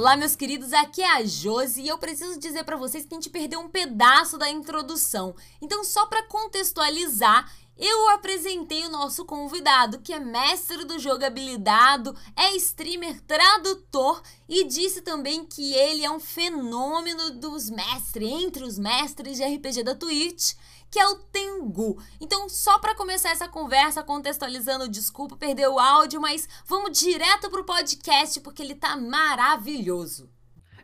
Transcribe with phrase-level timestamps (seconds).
[0.00, 3.16] Olá, meus queridos, aqui é a Josi e eu preciso dizer para vocês que a
[3.18, 5.36] gente perdeu um pedaço da introdução.
[5.60, 12.56] Então, só para contextualizar, eu apresentei o nosso convidado, que é mestre do jogabilidade, é
[12.56, 19.36] streamer, tradutor e disse também que ele é um fenômeno dos mestres, entre os mestres
[19.36, 20.54] de RPG da Twitch
[20.90, 22.02] que é o Tengu.
[22.20, 27.64] Então, só para começar essa conversa, contextualizando, desculpa perder o áudio, mas vamos direto pro
[27.64, 30.28] podcast porque ele tá maravilhoso.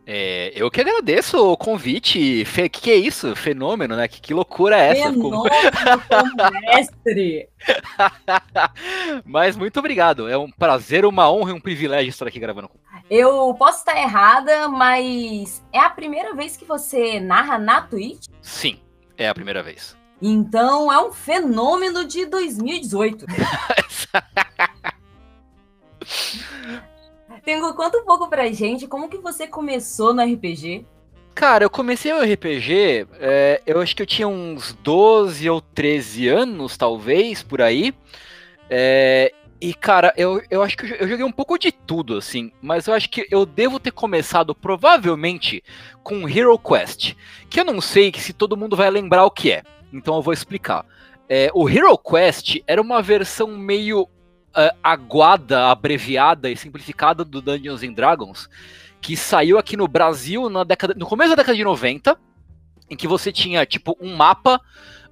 [0.09, 2.42] É, eu que agradeço o convite.
[2.42, 3.34] O que, que, é isso?
[3.34, 4.06] Fenômeno, né?
[4.06, 5.12] Que, que loucura é essa?
[5.12, 5.42] Fenômeno
[6.62, 7.48] mestre!
[9.25, 10.28] Mas muito obrigado.
[10.28, 12.78] É um prazer, uma honra e um privilégio estar aqui gravando com
[13.11, 18.27] Eu posso estar errada, mas é a primeira vez que você narra na Twitch?
[18.41, 18.78] Sim,
[19.16, 19.97] é a primeira vez.
[20.20, 23.27] Então é um fenômeno de 2018.
[27.44, 30.84] Tengo, conta um pouco pra gente como que você começou no RPG.
[31.34, 36.28] Cara, eu comecei o RPG, é, eu acho que eu tinha uns 12 ou 13
[36.28, 37.94] anos, talvez, por aí.
[38.70, 42.87] É, e, cara, eu, eu acho que eu joguei um pouco de tudo, assim, mas
[42.87, 45.62] eu acho que eu devo ter começado provavelmente
[46.03, 47.15] com Hero Quest,
[47.49, 49.62] que eu não sei se todo mundo vai lembrar o que é,
[49.93, 50.84] então eu vou explicar.
[51.29, 57.83] É, o Hero Quest era uma versão meio uh, aguada, abreviada e simplificada do Dungeons
[57.83, 58.49] and Dragons,
[59.01, 62.19] que saiu aqui no Brasil na década, no começo da década de 90,
[62.91, 64.61] em que você tinha tipo um mapa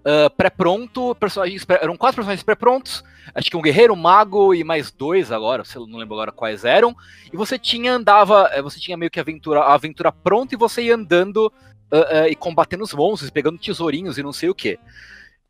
[0.04, 3.02] uh, pré-pronto, personagens pré eram quatro personagens pré-prontos,
[3.34, 6.30] acho que um guerreiro, um mago e mais dois agora, se eu não lembro agora
[6.30, 6.94] quais eram,
[7.32, 10.58] e você tinha andava, eh, você tinha meio que a aventura, a aventura pronta e
[10.58, 11.52] você ia andando
[11.92, 14.78] uh, uh, e combatendo os monstros, pegando tesourinhos e não sei o que.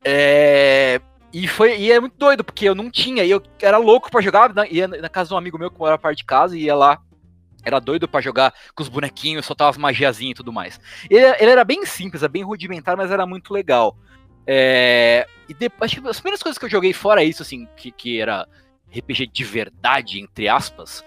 [0.05, 1.01] É,
[1.33, 4.21] e foi e é muito doido, porque eu não tinha, e eu era louco para
[4.21, 6.65] jogar, né, ia na casa de um amigo meu que morava parte de casa, e
[6.65, 7.01] ia lá,
[7.65, 10.79] era doido para jogar com os bonequinhos, soltava as magiazinhas e tudo mais.
[11.09, 13.97] Ele, ele, era bem simples, era bem rudimentar, mas era muito legal.
[14.47, 17.91] É, e depois, acho que as primeiras coisas que eu joguei fora isso, assim, que,
[17.91, 18.47] que era
[18.89, 21.05] RPG de verdade, entre aspas,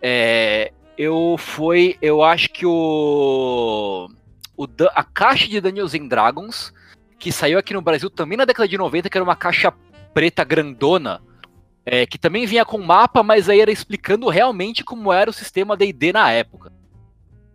[0.00, 4.08] é, eu fui, eu acho que o,
[4.56, 6.72] o a caixa de Dungeons and Dragons
[7.18, 9.72] que saiu aqui no Brasil também na década de 90, que era uma caixa
[10.14, 11.20] preta grandona,
[11.84, 15.76] é, que também vinha com mapa, mas aí era explicando realmente como era o sistema
[15.76, 16.72] D&D na época.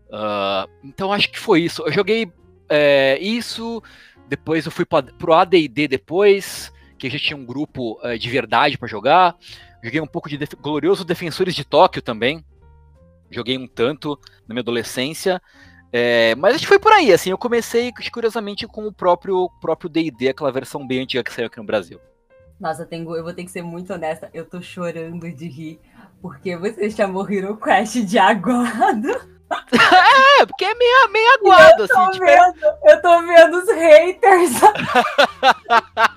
[0.10, 1.82] Uh, então acho que foi isso.
[1.84, 2.32] Eu joguei
[2.70, 3.82] é, isso,
[4.36, 8.30] depois eu fui pra, pro AD&D depois, que a gente tinha um grupo é, de
[8.30, 9.36] verdade para jogar.
[9.84, 12.44] Joguei um pouco de Def Glorioso Defensores de Tóquio também.
[13.30, 15.42] Joguei um tanto na minha adolescência.
[15.92, 19.92] É, mas acho que foi por aí, assim, eu comecei curiosamente com o próprio próprio
[20.28, 22.00] aquela versão bem antiga que saiu aqui no Brasil.
[22.60, 25.80] Nossa, eu, vou ter que ser muito honesta, eu tô chorando de rir,
[26.20, 29.33] porque você chamou Hero Quest de aguado.
[30.40, 32.12] É, porque é meio, meio aguado, assim.
[32.12, 32.26] Tipo...
[32.26, 32.56] É vendo,
[32.86, 34.60] eu tô vendo os haters.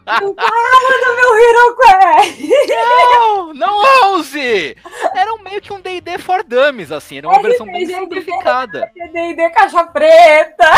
[0.06, 2.40] Fala do meu Hero Quest!
[2.68, 4.76] Não, não ouse!
[5.14, 7.18] Era um meio que um D&D for dummies, assim.
[7.18, 8.90] Era uma versão bem simplificada.
[8.94, 10.70] D&D caixa preta.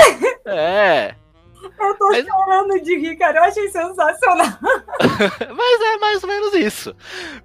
[0.46, 1.14] É.
[1.62, 2.26] Eu tô Mas...
[2.26, 3.38] chorando de rir, cara.
[3.38, 4.46] Eu achei sensacional.
[5.56, 6.94] Mas é mais ou menos isso.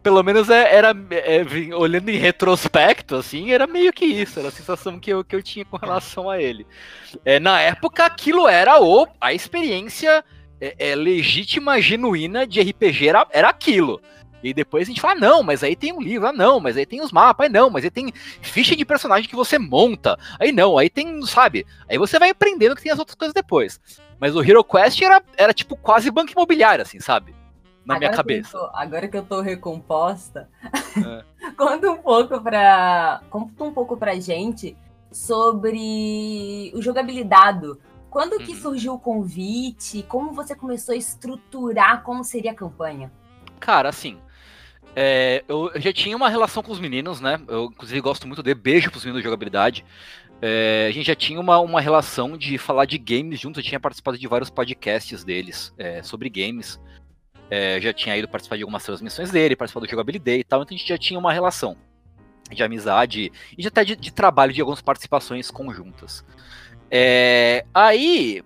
[0.01, 0.95] Pelo menos é, era.
[1.11, 1.43] É,
[1.75, 4.39] olhando em retrospecto, assim, era meio que isso.
[4.39, 6.65] Era a sensação que eu, que eu tinha com relação a ele.
[7.23, 10.23] É, na época, aquilo era o, a experiência
[10.59, 14.01] é, é legítima, genuína de RPG, era, era aquilo.
[14.43, 16.75] E depois a gente fala, ah, não, mas aí tem um livro, ah, não, mas
[16.75, 18.11] aí tem os mapas, aí não, mas aí tem
[18.41, 21.65] ficha de personagem que você monta, aí não, aí tem, sabe?
[21.89, 23.79] Aí você vai aprendendo que tem as outras coisas depois.
[24.19, 27.33] Mas o Hero Quest era, era tipo quase banco imobiliário, assim, sabe?
[27.85, 28.51] Na agora minha cabeça.
[28.51, 30.49] Que tô, agora que eu tô recomposta,
[30.97, 31.51] é.
[31.57, 33.21] conta um pouco pra.
[33.29, 34.77] Conta um pouco pra gente
[35.11, 37.73] sobre o jogabilidade.
[38.09, 38.61] Quando que uhum.
[38.61, 40.03] surgiu o convite?
[40.03, 43.11] Como você começou a estruturar como seria a campanha?
[43.59, 44.17] Cara, assim,
[44.95, 47.39] é, eu já tinha uma relação com os meninos, né?
[47.47, 49.83] Eu, inclusive, gosto muito de beijo pros meninos de jogabilidade.
[50.41, 53.79] É, a gente já tinha uma, uma relação de falar de games juntos, eu tinha
[53.79, 56.79] participado de vários podcasts deles é, sobre games.
[57.49, 60.75] É, já tinha ido participar de algumas transmissões dele, participar do Jogabilidade e tal, então
[60.75, 61.77] a gente já tinha uma relação
[62.51, 66.25] de amizade e até de, de trabalho de algumas participações conjuntas.
[66.89, 68.43] É, aí,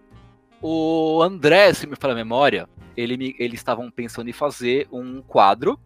[0.62, 5.80] o André, se me fala a memória, ele, eles estavam pensando em fazer um quadro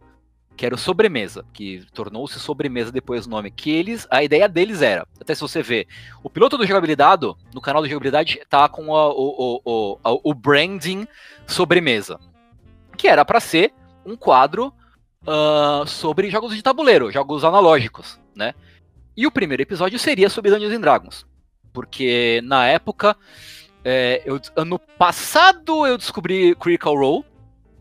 [0.55, 4.81] que era o Sobremesa, que tornou-se Sobremesa depois o nome, que eles, a ideia deles
[4.81, 5.87] era, até se você ver,
[6.23, 10.33] o piloto do Jogabilidade, no canal do Jogabilidade, tá com a, o, o, o, o
[10.33, 11.07] branding
[11.47, 12.19] Sobremesa,
[12.97, 13.73] que era para ser
[14.05, 14.73] um quadro
[15.23, 18.53] uh, sobre jogos de tabuleiro, jogos analógicos, né?
[19.15, 21.25] E o primeiro episódio seria sobre Dungeons and Dragons.
[21.73, 23.15] Porque na época,
[23.83, 27.25] é, eu, ano passado eu descobri Critical Role.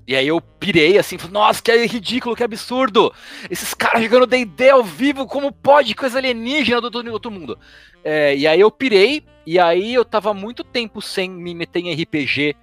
[0.06, 3.12] E aí eu pirei assim, nossa, que ridículo, que absurdo!
[3.48, 5.94] Esses caras jogando D&D ao vivo, como pode?
[5.94, 7.58] Coisa alienígena do, do outro mundo.
[8.02, 11.94] É, e aí eu pirei, e aí eu tava muito tempo sem me meter em
[11.94, 12.56] RPG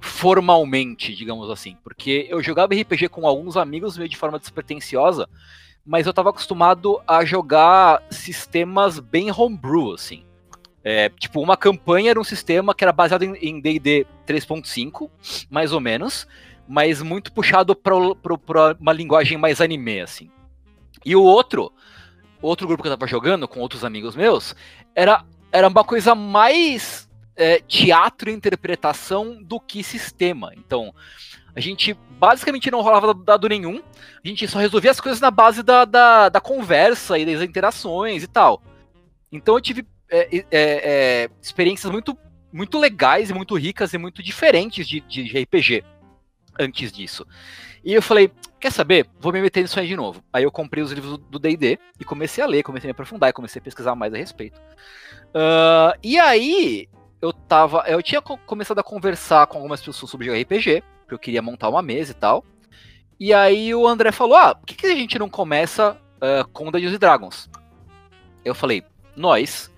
[0.00, 1.76] formalmente, digamos assim.
[1.82, 5.28] Porque eu jogava RPG com alguns amigos meio de forma despretensiosa,
[5.84, 10.24] mas eu tava acostumado a jogar sistemas bem homebrew, assim.
[10.82, 15.10] É, tipo, uma campanha era um sistema que era baseado em D&D 3.5,
[15.50, 16.28] mais ou menos,
[16.68, 17.94] mas muito puxado para
[18.80, 20.30] uma linguagem mais anime, assim.
[21.04, 21.72] E o outro,
[22.42, 24.54] outro grupo que eu tava jogando com outros amigos meus,
[24.94, 30.52] era, era uma coisa mais é, teatro e interpretação do que sistema.
[30.56, 30.92] Então,
[31.54, 33.82] a gente basicamente não rolava dado nenhum,
[34.24, 38.22] a gente só resolvia as coisas na base da, da, da conversa e das interações
[38.22, 38.62] e tal.
[39.30, 42.16] Então eu tive é, é, é, experiências muito,
[42.52, 45.84] muito legais e muito ricas e muito diferentes de, de, de RPG
[46.58, 47.26] antes disso.
[47.84, 48.30] E eu falei,
[48.60, 49.06] quer saber?
[49.18, 50.22] Vou me meter nisso aí de novo.
[50.32, 53.32] Aí eu comprei os livros do D&D e comecei a ler, comecei a me aprofundar
[53.32, 54.60] comecei a pesquisar mais a respeito.
[55.28, 56.88] Uh, e aí,
[57.20, 57.84] eu tava.
[57.86, 61.82] Eu tinha começado a conversar com algumas pessoas sobre RPG, porque eu queria montar uma
[61.82, 62.44] mesa e tal.
[63.18, 66.70] E aí o André falou: Ah, por que, que a gente não começa uh, com
[66.70, 67.50] Dungeons Dragons?
[68.44, 68.84] Eu falei,
[69.16, 69.72] nós,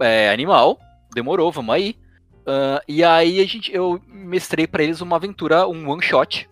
[0.00, 0.80] é, animal,
[1.14, 1.96] demorou, vamos aí.
[2.44, 6.48] Uh, e aí a gente, eu mestrei para eles uma aventura, um one shot.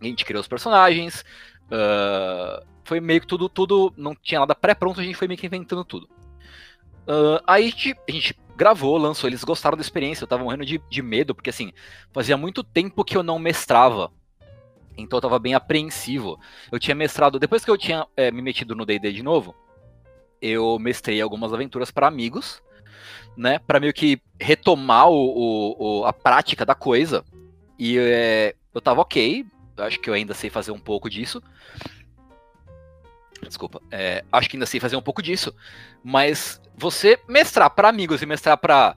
[0.00, 1.24] A gente criou os personagens.
[1.66, 3.92] Uh, foi meio que tudo, tudo.
[3.96, 6.08] Não tinha nada pré-pronto, a gente foi meio que inventando tudo.
[7.06, 10.64] Uh, aí a gente, a gente, gravou, lançou, eles gostaram da experiência, eu tava morrendo
[10.64, 11.72] de, de medo, porque assim,
[12.12, 14.10] fazia muito tempo que eu não mestrava.
[14.96, 16.40] Então eu tava bem apreensivo.
[16.72, 19.54] Eu tinha mestrado, depois que eu tinha é, me metido no DD de novo,
[20.40, 22.62] eu mestrei algumas aventuras para amigos,
[23.36, 23.58] né?
[23.58, 27.24] Para meio que retomar o, o, o, a prática da coisa.
[27.78, 29.46] E é, eu tava ok,
[29.78, 31.42] acho que eu ainda sei fazer um pouco disso.
[33.42, 35.54] Desculpa, é, acho que ainda sei fazer um pouco disso,
[36.02, 38.96] mas você mestrar para amigos e mestrar para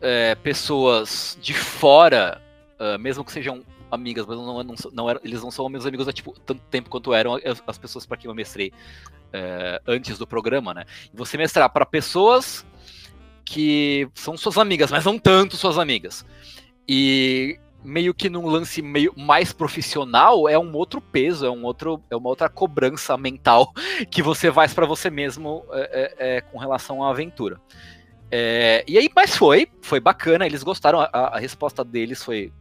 [0.00, 2.42] é, pessoas de fora,
[2.78, 6.12] uh, mesmo que sejam amigas, mas não, não, não eles não são meus amigos há
[6.12, 8.72] tipo, tanto tempo quanto eram as, as pessoas para quem eu mestrei
[9.32, 10.84] é, antes do programa, né?
[11.12, 12.64] Você mestrar para pessoas
[13.50, 16.24] que são suas amigas, mas não tanto suas amigas.
[16.88, 22.00] E meio que num lance meio mais profissional é um outro peso, é um outro,
[22.08, 23.72] é uma outra cobrança mental
[24.08, 27.60] que você faz para você mesmo é, é, com relação à aventura.
[28.30, 32.52] É, e aí, mas foi, foi bacana, eles gostaram, a, a resposta deles foi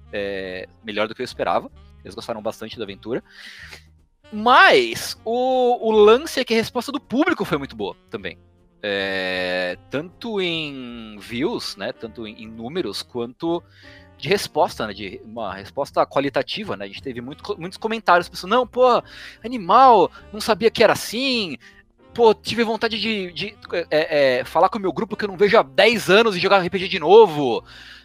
[0.83, 1.69] melhor do que eu esperava,
[2.03, 3.23] eles gostaram bastante da aventura.
[4.33, 8.39] Mas o, o lance é que a resposta do público foi muito boa também.
[8.81, 13.61] É, tanto em views, né, tanto em, em números, quanto
[14.19, 14.93] de resposta, né?
[14.93, 16.85] De uma resposta qualitativa, né?
[16.85, 19.01] A gente teve muito, muitos comentários, pessoas, não, pô,
[19.43, 21.57] animal, não sabia que era assim.
[22.13, 23.55] Pô, tive vontade de, de
[23.89, 26.39] é, é, falar com o meu grupo que eu não vejo há 10 anos e
[26.39, 27.63] jogar RPG de novo.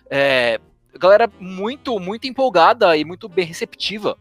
[0.09, 0.61] É,
[0.97, 4.17] galera muito, muito empolgada e muito bem receptiva.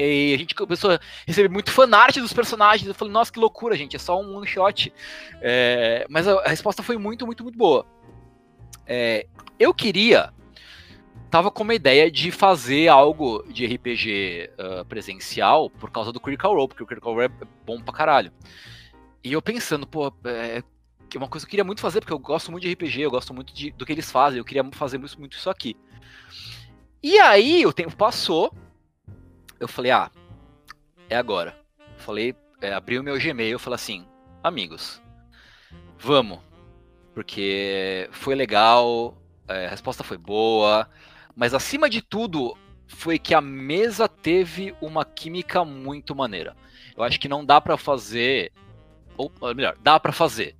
[0.00, 2.88] E a gente começou a receber muito fanart dos personagens.
[2.88, 4.92] Eu falei, nossa, que loucura, gente, é só um one shot.
[5.40, 7.86] É, mas a, a, resposta foi muito, muito, muito boa.
[8.86, 9.26] É,
[9.58, 10.32] eu queria
[11.30, 16.52] tava com uma ideia de fazer algo de RPG uh, presencial por causa do Critical
[16.52, 18.32] Role, porque o Critical Role é bom pra caralho.
[19.22, 20.62] E eu pensando, pô, é
[21.14, 23.32] uma coisa que eu queria muito fazer, porque eu gosto muito de RPG, eu gosto
[23.32, 25.76] muito de, do que eles fazem, eu queria fazer muito, muito isso aqui.
[27.02, 28.52] E aí, o tempo passou,
[29.60, 30.10] eu falei, ah,
[31.08, 31.56] é agora.
[31.98, 34.06] Falei, é, abri o meu Gmail, falei assim,
[34.42, 35.02] amigos,
[35.98, 36.40] vamos,
[37.14, 40.88] porque foi legal, é, a resposta foi boa,
[41.36, 42.56] mas acima de tudo,
[42.88, 46.56] foi que a mesa teve uma química muito maneira.
[46.96, 48.50] Eu acho que não dá para fazer,
[49.16, 50.56] ou melhor, dá para fazer,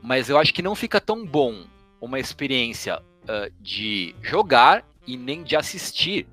[0.00, 1.66] mas eu acho que não fica tão bom
[2.00, 6.26] uma experiência uh, de jogar e nem de assistir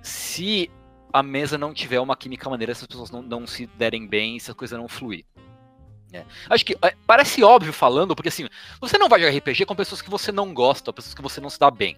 [0.00, 0.70] se
[1.14, 4.36] a mesa não tiver uma química maneira, se as pessoas não, não se derem bem,
[4.40, 5.24] se a coisa não fluir.
[6.12, 6.24] É.
[6.50, 8.48] Acho que é, parece óbvio falando, porque assim,
[8.80, 11.48] você não vai jogar RPG com pessoas que você não gosta, pessoas que você não
[11.48, 11.96] se dá bem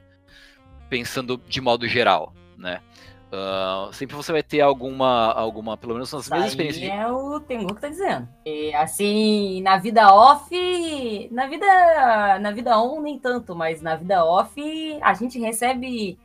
[0.90, 2.82] pensando de modo geral, né?
[3.26, 6.88] Uh, sempre você vai ter alguma, alguma pelo menos nas mesmas experiências.
[6.88, 8.28] É o Tengu que tá dizendo.
[8.44, 14.24] E, assim, na vida off, na vida, na vida on nem tanto, mas na vida
[14.24, 14.54] off
[15.02, 16.18] a gente recebe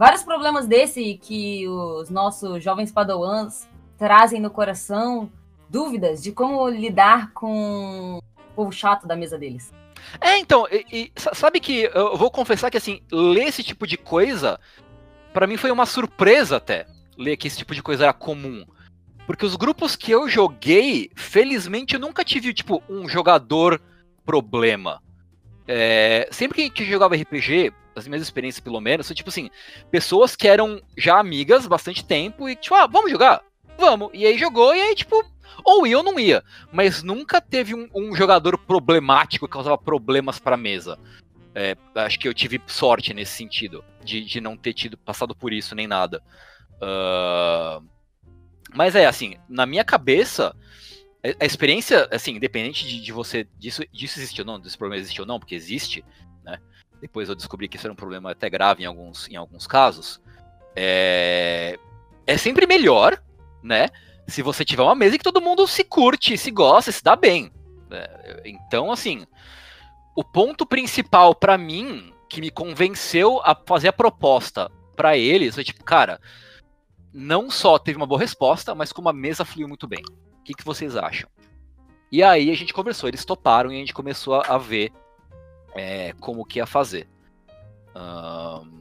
[0.00, 5.30] vários problemas desse que os nossos jovens padawans trazem no coração
[5.68, 9.70] dúvidas de como lidar com o povo chato da mesa deles.
[10.18, 13.98] É, então, e, e, sabe que eu vou confessar que assim, ler esse tipo de
[13.98, 14.58] coisa,
[15.34, 16.86] para mim foi uma surpresa até,
[17.18, 18.64] ler que esse tipo de coisa era comum.
[19.26, 23.78] Porque os grupos que eu joguei, felizmente eu nunca tive, tipo, um jogador
[24.24, 25.02] problema.
[25.72, 29.48] É, sempre que, que jogava RPG, as minhas experiências pelo menos, são tipo assim,
[29.88, 33.40] pessoas que eram já amigas bastante tempo e tipo, ah, vamos jogar?
[33.78, 34.10] Vamos.
[34.12, 35.24] E aí jogou e aí, tipo,
[35.64, 36.42] ou ia ou não ia.
[36.72, 40.98] Mas nunca teve um, um jogador problemático que causava problemas pra mesa.
[41.54, 45.52] É, acho que eu tive sorte nesse sentido, de, de não ter tido passado por
[45.52, 46.20] isso nem nada.
[46.82, 47.86] Uh,
[48.74, 50.52] mas é assim, na minha cabeça,
[51.22, 55.20] a experiência, assim, independente de, de você disso, disso existir ou não, desse problema existir
[55.20, 56.04] ou não, porque existe,
[56.42, 56.58] né?
[57.00, 60.20] Depois eu descobri que isso era um problema até grave em alguns, em alguns casos.
[60.74, 61.78] É,
[62.26, 63.22] é sempre melhor,
[63.62, 63.88] né?
[64.26, 67.52] Se você tiver uma mesa que todo mundo se curte, se gosta, se dá bem.
[67.90, 69.26] É, então, assim,
[70.16, 75.64] o ponto principal para mim que me convenceu a fazer a proposta para eles foi
[75.64, 76.20] tipo, cara,
[77.12, 80.02] não só teve uma boa resposta, mas como a mesa fluiu muito bem.
[80.40, 81.28] O que, que vocês acham?
[82.10, 84.92] E aí a gente conversou, eles toparam e a gente começou a, a ver
[85.74, 87.08] é, como que ia fazer.
[87.94, 88.80] Um,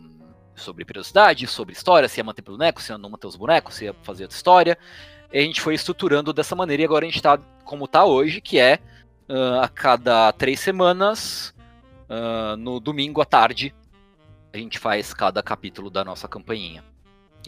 [0.55, 3.85] sobre periodicidade, sobre história, se ia manter boneco, se ia não manter os bonecos, se
[3.85, 4.77] ia fazer outra história.
[5.31, 8.41] E a gente foi estruturando dessa maneira e agora a gente está como está hoje,
[8.41, 8.79] que é
[9.29, 11.53] uh, a cada três semanas,
[12.09, 13.73] uh, no domingo à tarde,
[14.51, 16.83] a gente faz cada capítulo da nossa campainha.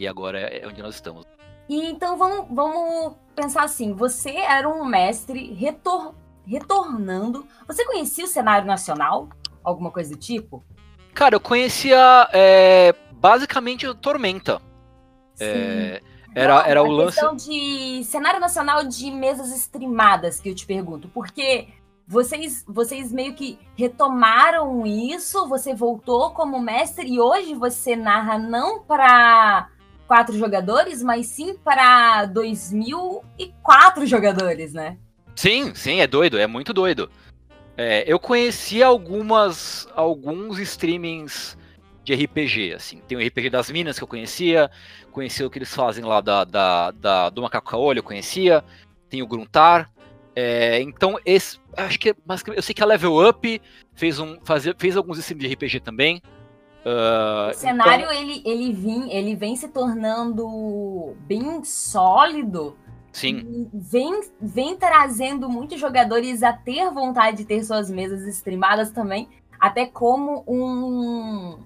[0.00, 1.26] E agora é onde nós estamos.
[1.68, 6.14] E então vamos, vamos pensar assim: você era um mestre retor
[6.46, 7.46] retornando.
[7.66, 9.28] Você conhecia o cenário nacional?
[9.62, 10.64] Alguma coisa do tipo?
[11.14, 14.60] Cara, eu conhecia é, basicamente o Tormenta.
[15.38, 16.02] É,
[16.34, 17.20] era, Não, era o lance.
[17.36, 21.68] de cenário nacional de mesas streamadas que eu te pergunto, porque
[22.06, 28.82] vocês, vocês meio que retomaram isso, você voltou como mestre e hoje você narra não
[28.82, 29.68] para
[30.06, 34.98] quatro jogadores, mas sim para 2004 jogadores, né?
[35.34, 37.10] Sim, sim, é doido, é muito doido.
[37.76, 41.56] É, eu conheci algumas, alguns streamings
[42.04, 43.00] de RPG, assim.
[43.08, 44.70] Tem o RPG das Minas que eu conhecia,
[45.10, 48.62] conhecia o que eles fazem lá da, da, da do Macaco Caolho, eu conhecia.
[49.08, 49.90] Tem o Gruntar.
[50.34, 53.60] É, então, esse, acho que mas eu sei que a Level Up
[53.94, 56.22] fez, um, faz, fez alguns streams de RPG também.
[56.84, 58.12] Uh, o cenário então...
[58.12, 62.76] ele, ele, vem, ele vem se tornando bem sólido.
[63.12, 63.68] Sim.
[63.72, 69.28] Vem, vem trazendo muitos jogadores a ter vontade de ter suas mesas streamadas também,
[69.60, 71.58] até como um.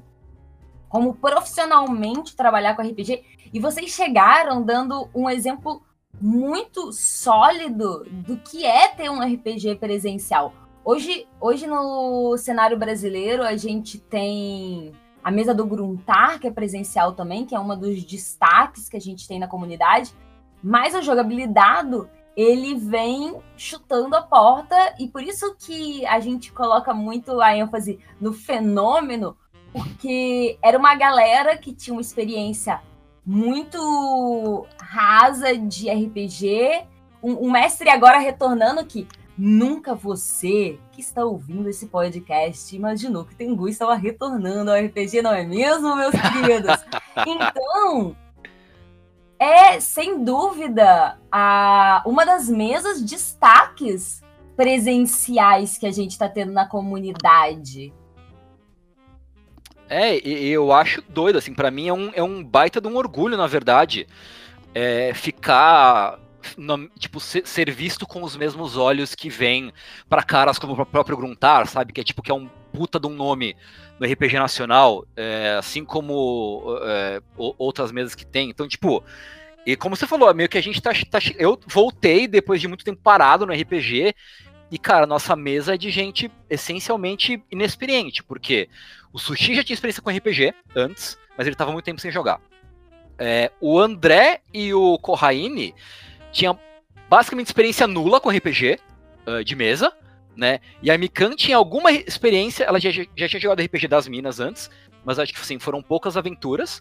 [0.88, 3.23] Como profissionalmente trabalhar com RPG.
[3.52, 5.82] E vocês chegaram dando um exemplo
[6.20, 10.52] muito sólido do que é ter um RPG presencial.
[10.85, 14.92] Hoje, hoje no cenário brasileiro, a gente tem
[15.26, 19.00] a mesa do Gruntar, que é presencial também, que é uma dos destaques que a
[19.00, 20.14] gente tem na comunidade.
[20.62, 22.00] Mas o jogabilidade,
[22.37, 27.99] ele vem chutando a porta, e por isso que a gente coloca muito a ênfase
[28.21, 29.37] no fenômeno,
[29.73, 32.80] porque era uma galera que tinha uma experiência
[33.26, 36.85] muito rasa de RPG,
[37.21, 43.35] um, um mestre agora retornando que Nunca você que está ouvindo esse podcast imaginou que
[43.35, 46.85] Tengu estava retornando ao RPG, não é mesmo, meus queridos?
[47.26, 48.16] Então,
[49.38, 54.23] é sem dúvida a, uma das mesas destaques
[54.57, 57.93] presenciais que a gente está tendo na comunidade.
[59.88, 62.97] É, e eu acho doido, assim, para mim é um, é um baita de um
[62.97, 64.07] orgulho, na verdade,
[64.75, 66.19] é, ficar
[66.56, 69.72] no, tipo, ser, ser, visto com os mesmos olhos que vem
[70.08, 71.92] para caras como o próprio Gruntar, sabe?
[71.92, 73.56] Que é tipo que é um puta de um nome
[73.98, 78.50] no RPG nacional, é, assim como é, outras mesas que tem.
[78.50, 79.02] Então, tipo,
[79.66, 82.84] e como você falou, meio que a gente tá, tá, Eu voltei depois de muito
[82.84, 84.14] tempo parado no RPG.
[84.70, 88.68] E, cara, nossa mesa é de gente essencialmente inexperiente, porque
[89.12, 92.40] o Sushi já tinha experiência com RPG antes, mas ele tava muito tempo sem jogar.
[93.18, 95.74] É, o André e o Corraine
[96.37, 96.59] tinha
[97.09, 98.78] basicamente experiência nula com RPG
[99.26, 99.93] uh, de mesa,
[100.37, 100.61] né?
[100.83, 104.71] E a Mikan tinha alguma experiência, ela já, já tinha jogado RPG das Minas antes,
[105.05, 106.78] mas acho que assim, foram poucas aventuras.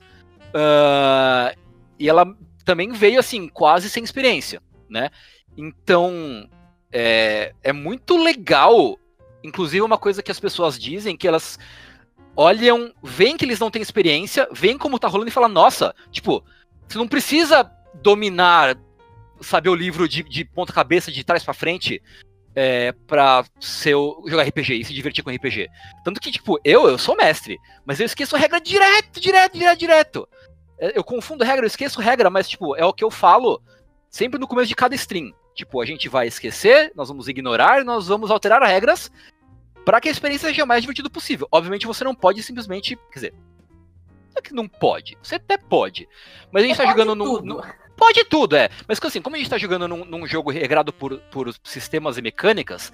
[0.54, 1.58] Uh,
[1.98, 2.36] e ela
[2.66, 5.10] também veio assim, quase sem experiência, né?
[5.58, 6.50] Então
[6.92, 9.00] é, é muito legal.
[9.44, 11.58] Inclusive, uma coisa que as pessoas dizem que elas
[12.36, 16.44] olham, veem que eles não têm experiência, veem como tá rolando e falam, nossa, tipo,
[16.88, 17.72] você não precisa
[18.02, 18.76] dominar
[19.46, 22.02] saber o livro de, de ponta cabeça, de trás para frente,
[22.56, 23.96] é, pra ser,
[24.28, 25.68] jogar RPG e se divertir com RPG.
[26.04, 30.30] Tanto que, tipo, eu, eu sou mestre, mas eu esqueço regra direto, direto, direto, direto.
[30.80, 33.62] É, eu confundo regra, eu esqueço regra, mas, tipo, é o que eu falo
[34.10, 35.34] sempre no começo de cada stream.
[35.54, 39.12] Tipo, a gente vai esquecer, nós vamos ignorar, nós vamos alterar as regras
[39.86, 41.48] para que a experiência seja o mais divertida possível.
[41.52, 46.10] Obviamente você não pode simplesmente, quer dizer, não é que não pode, você até pode,
[46.52, 47.64] mas a gente está jogando no,
[47.96, 48.70] Pode tudo, é.
[48.88, 52.22] Mas assim, como a gente está jogando num, num, jogo regrado por, por sistemas e
[52.22, 52.92] mecânicas,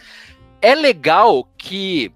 [0.62, 2.14] é legal que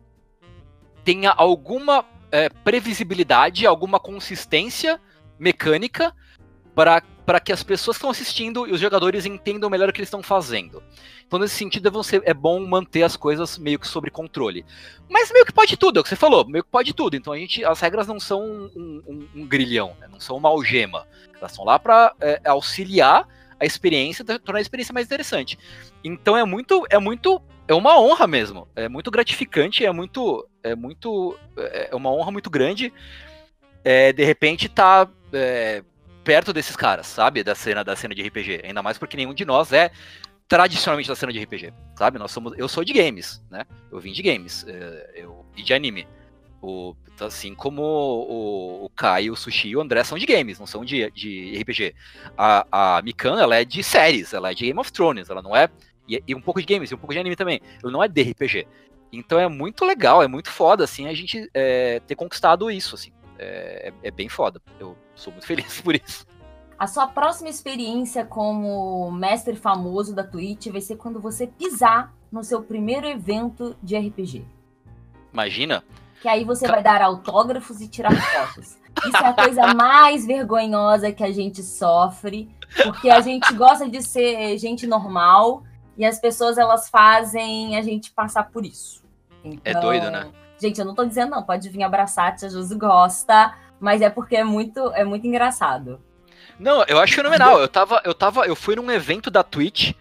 [1.04, 5.00] tenha alguma é, previsibilidade, alguma consistência
[5.40, 6.14] mecânica
[6.74, 7.02] para
[7.40, 10.22] que as pessoas que estão assistindo e os jogadores entendam melhor o que eles estão
[10.22, 10.82] fazendo.
[11.26, 14.64] Então, nesse sentido, é, você, é bom manter as coisas meio que sob controle.
[15.10, 17.16] Mas meio que pode tudo, é o que você falou, meio que pode tudo.
[17.16, 20.08] Então, a gente, as regras não são um, um, um grilhão, né?
[20.10, 21.08] não são uma algema.
[21.36, 23.28] Elas estão lá para é, auxiliar
[23.60, 25.58] a experiência, tornar a experiência mais interessante.
[26.04, 28.68] Então, é muito, é muito, é uma honra mesmo.
[28.76, 32.94] É muito gratificante, é muito, é muito, é, é uma honra muito grande.
[33.84, 35.84] É, de repente, tá é,
[36.26, 37.44] perto desses caras, sabe?
[37.44, 38.64] Da cena, da cena de RPG.
[38.66, 39.92] Ainda mais porque nenhum de nós é
[40.48, 42.20] tradicionalmente da cena de RPG, sabe?
[42.20, 43.64] Nós somos, eu sou de games, né?
[43.92, 46.08] Eu vim de games, é, eu e de anime.
[46.62, 50.66] O, assim como o, o Kai, o Sushi e o André são de games, não
[50.66, 51.96] são de, de RPG.
[52.36, 55.56] A, a Mikan, ela é de séries, ela é de Game of Thrones, ela não
[55.56, 55.70] é.
[56.10, 57.62] E, e, um pouco de games, e um pouco de anime também.
[57.84, 58.68] Ela não é de RPG.
[59.14, 63.12] Então é muito legal, é muito foda, assim, a gente é, ter conquistado isso, assim.
[63.38, 64.60] É, é, é bem foda.
[64.80, 66.26] Eu sou muito feliz por isso.
[66.78, 72.44] A sua próxima experiência como mestre famoso da Twitch vai ser quando você pisar no
[72.44, 74.46] seu primeiro evento de RPG.
[75.32, 75.84] Imagina.
[76.22, 78.78] Que aí você vai dar autógrafos e tirar fotos.
[79.06, 82.50] Isso é a coisa mais vergonhosa que a gente sofre,
[82.84, 85.64] porque a gente gosta de ser gente normal
[85.98, 89.04] e as pessoas elas fazem a gente passar por isso.
[89.44, 90.30] Então, é doido, né?
[90.58, 93.54] Gente, eu não tô dizendo não, pode vir abraçar, tia Josi gosta,
[93.86, 96.02] mas é porque é muito, é muito engraçado.
[96.60, 97.60] Não, eu acho fenomenal.
[97.60, 99.94] Eu tava, eu tava, eu fui num evento da Twitch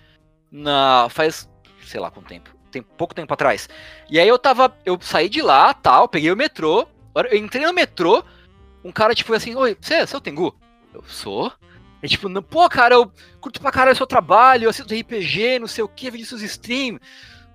[0.50, 1.46] na faz,
[1.84, 3.68] sei lá quanto tempo, tem pouco tempo atrás.
[4.08, 7.74] E aí eu tava, eu saí de lá, tal, peguei o metrô, eu entrei no
[7.74, 8.24] metrô,
[8.82, 10.58] um cara tipo assim, oi, você, é o Tengu?
[10.94, 11.52] Eu sou.
[12.00, 15.66] É tipo, pô, cara, eu curto pra caralho o seu trabalho, eu assisto RPG, não
[15.66, 17.02] sei o que, vejo seus streams.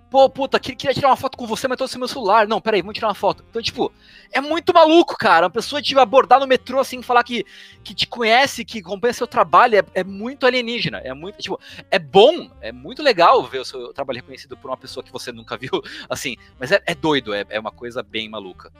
[0.10, 2.48] Pô, puta, queria tirar uma foto com você, mas tô sem meu celular.
[2.48, 3.46] Não, peraí, vamos tirar uma foto.
[3.48, 3.92] Então, tipo,
[4.32, 5.46] é muito maluco, cara.
[5.46, 7.46] Uma pessoa te abordar no metrô, assim, falar que,
[7.84, 10.98] que te conhece, que acompanha seu trabalho, é, é muito alienígena.
[10.98, 11.60] É muito, tipo,
[11.92, 15.32] é bom, é muito legal ver o seu trabalho reconhecido por uma pessoa que você
[15.32, 15.70] nunca viu,
[16.10, 16.36] assim.
[16.60, 18.72] Mas é, é doido, é, é uma coisa bem maluca.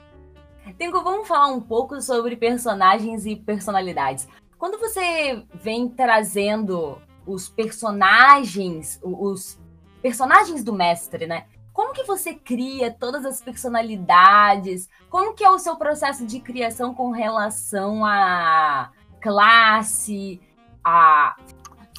[0.76, 4.26] Tengo, vamos falar um pouco sobre personagens e personalidades.
[4.58, 9.58] Quando você vem trazendo os personagens, os
[10.02, 11.46] personagens do mestre, né?
[11.72, 14.88] Como que você cria todas as personalidades?
[15.08, 20.40] Como que é o seu processo de criação com relação à classe,
[20.84, 21.36] a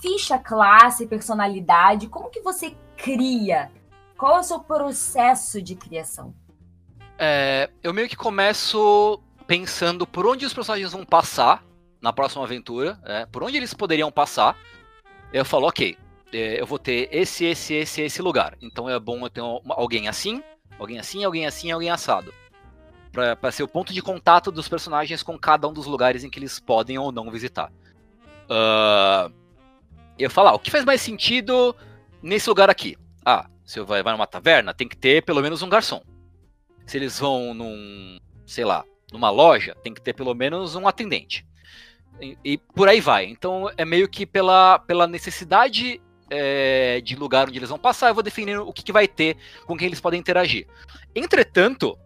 [0.02, 2.08] ficha classe, personalidade?
[2.08, 3.72] Como que você cria?
[4.18, 6.34] Qual é o seu processo de criação?
[7.18, 11.64] É, eu meio que começo pensando por onde os personagens vão passar
[12.02, 14.58] na próxima aventura, é, por onde eles poderiam passar.
[15.32, 15.98] Eu falo, ok,
[16.32, 18.58] eu vou ter esse, esse, esse, esse lugar.
[18.62, 20.44] Então é bom eu ter uma, alguém assim,
[20.80, 22.34] alguém assim, alguém assim, alguém assado.
[23.12, 26.40] Pra ser o ponto de contato dos personagens com cada um dos lugares em que
[26.40, 27.70] eles podem ou não visitar.
[28.46, 29.34] Uh,
[30.18, 31.76] eu falar, ah, o que faz mais sentido
[32.22, 32.98] nesse lugar aqui?
[33.26, 36.02] Ah, se eu vai, vai numa taverna, tem que ter pelo menos um garçom.
[36.86, 41.46] Se eles vão num, sei lá, numa loja, tem que ter pelo menos um atendente.
[42.20, 43.26] E, e, por aí vai.
[43.26, 48.14] Então é meio que pela, pela necessidade é, de lugar onde eles vão passar, eu
[48.14, 50.66] vou definir o que, que vai ter, com quem eles podem interagir.
[51.14, 52.00] Entretanto,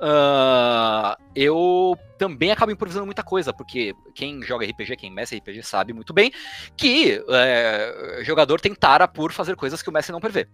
[0.00, 5.92] uh, eu também acabo improvisando muita coisa, porque quem joga RPG, quem mestre RPG, sabe
[5.92, 6.32] muito bem
[6.76, 10.48] que é, jogador tem tara por fazer coisas que o mestre não prevê.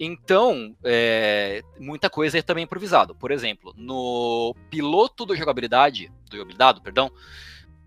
[0.00, 3.14] Então, é, muita coisa é também improvisado.
[3.14, 7.12] Por exemplo, no piloto do jogabilidade, do jogabilidade, perdão,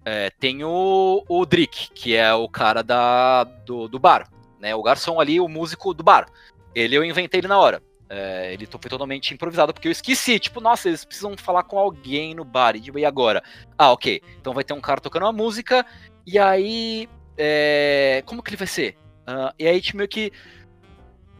[0.06, 4.30] é, tem o, o Drick, que é o cara da, do, do bar
[4.66, 4.74] né?
[4.74, 6.26] O garçom ali, o músico do bar.
[6.74, 7.84] Ele eu inventei ele na hora.
[8.10, 10.40] É, ele foi totalmente improvisado, porque eu esqueci.
[10.40, 12.76] Tipo, nossa, eles precisam falar com alguém no bar.
[12.76, 13.44] E agora?
[13.78, 14.22] Ah, ok.
[14.40, 15.86] Então vai ter um cara tocando uma música.
[16.26, 17.08] E aí.
[17.38, 18.98] É, como que ele vai ser?
[19.28, 20.32] Uh, e aí, tipo, meio que.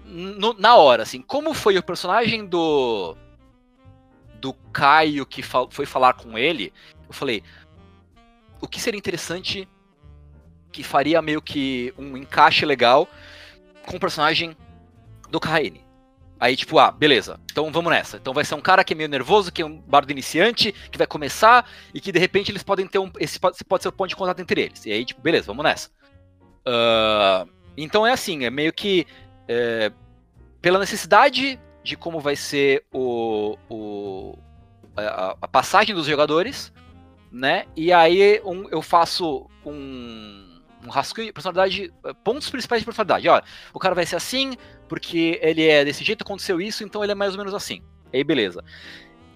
[0.04, 3.18] No, na hora, assim, como foi o personagem do.
[4.40, 6.72] Do Caio que fal, foi falar com ele?
[7.08, 7.42] Eu falei.
[8.66, 9.68] O que seria interessante
[10.72, 13.08] que faria meio que um encaixe legal
[13.86, 14.58] com o personagem
[15.30, 15.86] do Kaine.
[16.40, 18.18] Aí, tipo, ah, beleza, então vamos nessa.
[18.18, 20.98] Então vai ser um cara que é meio nervoso, que é um bardo iniciante, que
[20.98, 23.12] vai começar, e que de repente eles podem ter um.
[23.20, 24.84] Esse pode, ser o ponto de contato entre eles.
[24.84, 25.90] E aí, tipo, beleza, vamos nessa.
[26.68, 27.48] Uh,
[27.78, 29.06] então é assim, é meio que.
[29.48, 29.92] É,
[30.60, 34.40] pela necessidade de como vai ser o, o
[34.98, 36.74] a, a, passagem dos jogadores,
[37.36, 37.66] né?
[37.76, 41.94] E aí um, eu faço um, um rascunho de personalidade,
[42.24, 43.28] pontos principais de personalidade.
[43.28, 43.44] Olha,
[43.74, 44.56] o cara vai ser assim,
[44.88, 47.82] porque ele é desse jeito, aconteceu isso, então ele é mais ou menos assim.
[48.14, 48.64] Aí beleza.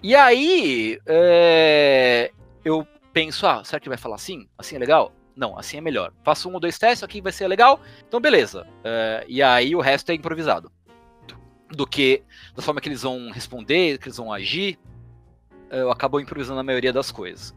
[0.02, 2.32] E aí é,
[2.64, 4.48] eu penso, ah, será que vai falar assim?
[4.56, 5.12] Assim é legal?
[5.36, 6.10] Não, assim é melhor.
[6.24, 8.66] Faço um ou dois testes, aqui vai ser legal, então beleza.
[8.82, 10.72] É, e aí o resto é improvisado
[11.68, 12.22] do que
[12.56, 14.78] da forma que eles vão responder, que eles vão agir,
[15.70, 17.54] eu acabo improvisando a maioria das coisas.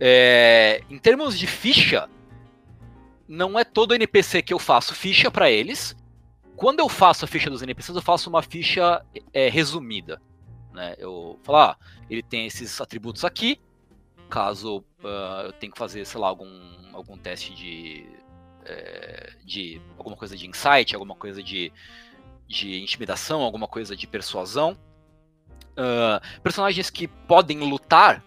[0.00, 2.08] É, em termos de ficha,
[3.28, 5.96] não é todo NPC que eu faço ficha para eles.
[6.56, 10.20] Quando eu faço a ficha dos NPCs, eu faço uma ficha é, resumida.
[10.72, 10.94] Né?
[10.98, 11.76] Eu falo, ah,
[12.08, 13.60] ele tem esses atributos aqui.
[14.28, 16.48] Caso uh, eu tenha que fazer, sei lá, algum,
[16.92, 18.06] algum teste de,
[18.64, 21.70] é, de alguma coisa de insight, alguma coisa de
[22.52, 24.76] de intimidação, alguma coisa de persuasão.
[25.72, 28.22] Uh, personagens que podem lutar,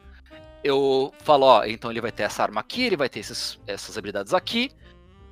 [0.64, 3.98] eu falo, ó, então ele vai ter essa arma aqui, ele vai ter esses, essas
[3.98, 4.72] habilidades aqui,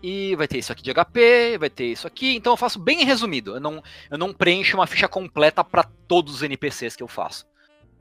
[0.03, 2.35] e vai ter isso aqui de HP, vai ter isso aqui.
[2.35, 3.55] Então eu faço bem resumido.
[3.55, 7.45] Eu não, eu não preencho uma ficha completa para todos os NPCs que eu faço.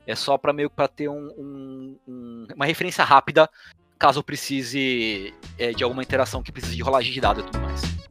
[0.05, 3.49] É só para meio para ter um, um, um, uma referência rápida,
[3.97, 7.59] caso eu precise é, de alguma interação que precise de rolagem de dado e tudo
[7.61, 8.02] mais.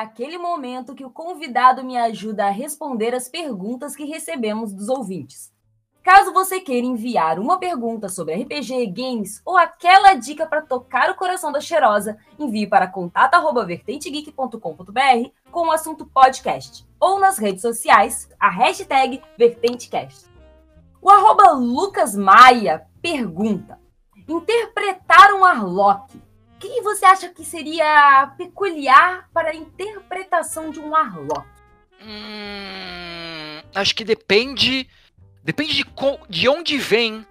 [0.00, 5.52] Aquele momento que o convidado me ajuda a responder as perguntas que recebemos dos ouvintes.
[6.02, 11.14] Caso você queira enviar uma pergunta sobre RPG, games ou aquela dica para tocar o
[11.14, 18.48] coração da cheirosa, envie para contato@vertentegeek.com.br com o assunto podcast ou nas redes sociais a
[18.48, 20.26] hashtag VertenteCast.
[21.02, 23.78] O arroba Lucas Maia pergunta:
[24.26, 26.18] interpretar um Arlock
[26.58, 31.46] que você acha que seria peculiar para a interpretação de um Arlok?
[32.02, 34.88] Hum, acho que depende.
[35.42, 35.84] Depende de,
[36.28, 37.26] de onde vem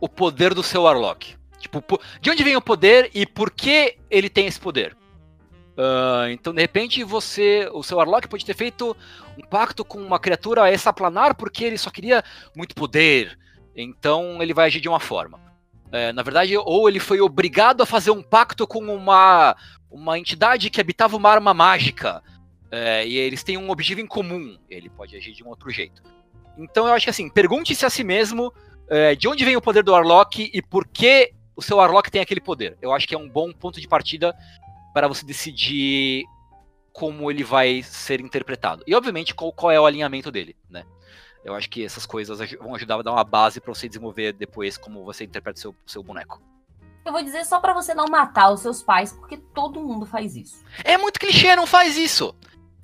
[0.00, 1.36] o poder do seu Arlok.
[1.58, 1.82] Tipo,
[2.20, 4.96] de onde vem o poder e por que ele tem esse poder.
[5.76, 8.96] Uh, então, de repente, você, o seu Arlok pode ter feito
[9.36, 12.22] um pacto com uma criatura extraplanar porque ele só queria
[12.56, 13.38] muito poder.
[13.76, 15.47] Então, ele vai agir de uma forma.
[15.90, 19.56] É, na verdade, ou ele foi obrigado a fazer um pacto com uma,
[19.90, 22.22] uma entidade que habitava uma arma mágica.
[22.70, 24.58] É, e eles têm um objetivo em comum.
[24.68, 26.02] Ele pode agir de um outro jeito.
[26.58, 28.52] Então eu acho que assim, pergunte-se a si mesmo
[28.88, 32.20] é, de onde vem o poder do Arlok e por que o seu Arlok tem
[32.20, 32.76] aquele poder.
[32.82, 34.34] Eu acho que é um bom ponto de partida
[34.92, 36.24] para você decidir
[36.92, 38.82] como ele vai ser interpretado.
[38.86, 40.84] E obviamente qual, qual é o alinhamento dele, né?
[41.44, 44.76] Eu acho que essas coisas vão ajudar a dar uma base para você desenvolver depois
[44.76, 46.42] como você interpreta o seu, seu boneco.
[47.04, 50.36] Eu vou dizer só para você não matar os seus pais, porque todo mundo faz
[50.36, 50.62] isso.
[50.84, 52.34] É muito clichê, não faz isso.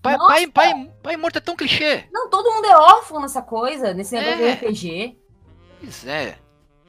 [0.00, 2.06] Pai, pai, pai, pai morto é tão clichê.
[2.12, 4.56] Não, todo mundo é órfão nessa coisa, nesse negócio é.
[4.56, 5.18] de RPG.
[5.80, 6.38] Pois é.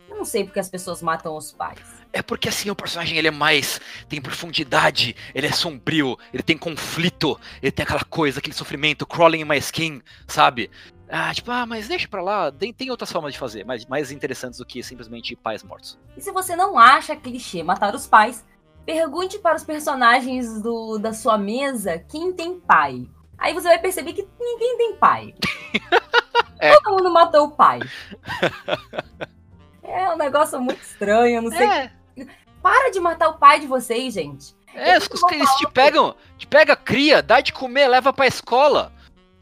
[0.10, 1.80] Eu não sei porque as pessoas matam os pais.
[2.14, 3.82] É porque assim o personagem ele é mais.
[4.08, 9.42] tem profundidade, ele é sombrio, ele tem conflito, ele tem aquela coisa, aquele sofrimento, crawling
[9.42, 10.72] in my skin, sabe?
[11.10, 14.12] Ah, tipo, ah, mas deixa pra lá, tem, tem outras formas de fazer, mais, mais
[14.12, 16.00] interessantes do que simplesmente pais mortos.
[16.18, 18.44] E se você não acha clichê matar os pais,
[18.86, 23.08] pergunte para os personagens do, da sua mesa quem tem pai.
[23.38, 25.36] Aí você vai perceber que ninguém tem pai.
[26.60, 26.74] é.
[26.82, 27.80] Todo mundo matou o pai.
[29.84, 31.68] é um negócio muito estranho, não sei.
[31.68, 31.92] É.
[32.62, 34.56] Para de matar o pai de vocês, gente.
[34.74, 38.92] É, os, que eles te pegam, te pega, cria, dá de comer, leva pra escola.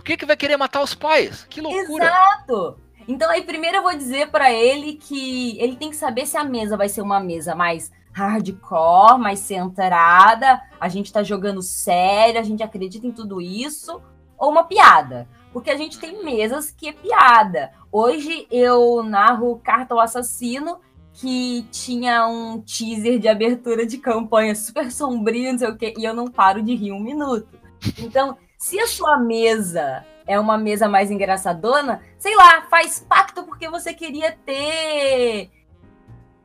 [0.03, 1.47] Por que, que vai querer matar os pais?
[1.49, 2.03] Que loucura.
[2.03, 2.77] Exato.
[3.07, 6.43] Então aí primeiro eu vou dizer para ele que ele tem que saber se a
[6.43, 12.43] mesa vai ser uma mesa mais hardcore, mais centrada, a gente tá jogando sério, a
[12.43, 14.01] gente acredita em tudo isso,
[14.37, 15.25] ou uma piada.
[15.53, 17.71] Porque a gente tem mesas que é piada.
[17.89, 20.81] Hoje eu narro Carta ao Assassino,
[21.13, 26.03] que tinha um teaser de abertura de campanha super sombrio, não sei o quê, e
[26.03, 27.57] eu não paro de rir um minuto.
[27.99, 33.67] Então, se a sua mesa é uma mesa mais engraçadona, sei lá, faz pacto porque
[33.67, 35.51] você queria ter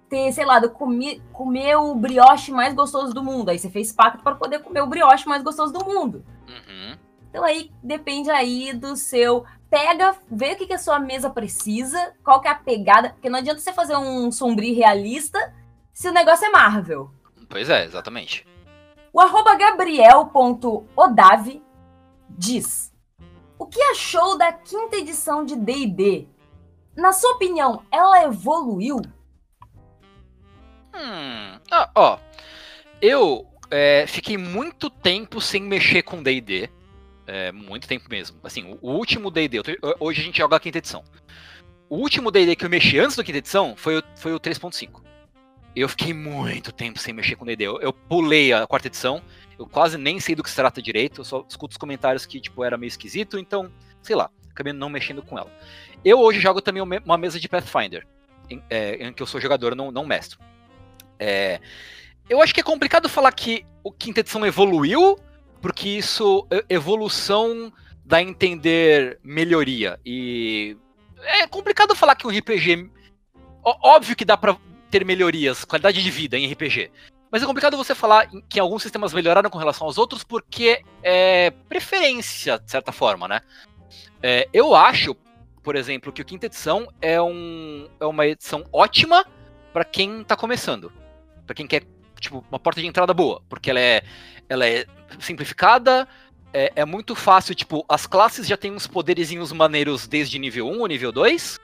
[0.08, 3.50] ter, sei lá, comer, comer o brioche mais gostoso do mundo.
[3.50, 6.24] Aí você fez pacto para poder comer o brioche mais gostoso do mundo.
[6.48, 6.98] Uhum.
[7.30, 9.44] Então aí depende aí do seu.
[9.70, 13.30] Pega, vê o que, que a sua mesa precisa, qual que é a pegada, porque
[13.30, 15.54] não adianta você fazer um sombrio realista
[15.92, 17.12] se o negócio é Marvel.
[17.48, 18.44] Pois é, exatamente.
[19.12, 21.62] O arroba gabriel.odave
[22.30, 22.92] diz:
[23.58, 26.26] O que achou da quinta edição de DD?
[26.96, 28.96] Na sua opinião, ela evoluiu?
[30.94, 31.58] Hum.
[31.70, 32.18] Ah, ó.
[33.00, 36.68] Eu é, fiquei muito tempo sem mexer com DD.
[37.26, 38.38] É, muito tempo mesmo.
[38.42, 39.60] Assim, o, último DD.
[40.00, 41.04] Hoje a gente joga a quinta edição.
[41.88, 45.02] O último DD que eu mexi antes da quinta edição foi o, foi o 3.5.
[45.76, 47.64] Eu fiquei muito tempo sem mexer com DD.
[47.64, 49.22] Eu, eu, pulei a quarta edição.
[49.58, 51.20] Eu quase nem sei do que se trata direito.
[51.20, 53.38] Eu só escuto os comentários que, tipo, era meio esquisito.
[53.38, 53.70] Então,
[54.02, 54.30] sei lá.
[54.50, 55.50] Acabei não mexendo com ela.
[56.04, 58.06] Eu hoje jogo também uma mesa de Pathfinder.
[58.50, 60.38] Em, é, em que eu sou jogador, não, não mestre.
[61.18, 61.60] É,
[62.28, 65.18] eu acho que é complicado falar que o quinta edição evoluiu,
[65.60, 67.72] porque isso evolução
[68.04, 69.98] dá a entender melhoria.
[70.04, 70.76] E
[71.22, 72.90] é complicado falar que um RPG.
[73.62, 74.56] Óbvio que dá pra
[74.90, 76.90] ter melhorias, qualidade de vida em RPG.
[77.30, 81.50] Mas é complicado você falar que alguns sistemas melhoraram com relação aos outros porque é
[81.68, 83.40] preferência, de certa forma, né?
[84.22, 85.14] É, eu acho,
[85.62, 89.24] por exemplo, que o quinta edição é, um, é uma edição ótima
[89.72, 90.92] para quem tá começando
[91.48, 91.82] para quem quer
[92.20, 94.02] tipo uma porta de entrada boa, porque ela é
[94.48, 94.84] ela é
[95.18, 96.06] simplificada,
[96.52, 100.80] é, é, muito fácil, tipo, as classes já têm uns poderizinhos maneiros desde nível 1
[100.80, 101.58] ou nível 2.